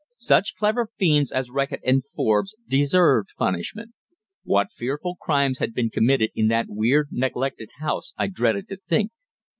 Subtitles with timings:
[0.17, 3.93] Such clever fiends as Reckitt and Forbes deserved punishment.
[4.43, 9.11] What fearful crimes had been committed in that weird, neglected house I dreaded to think.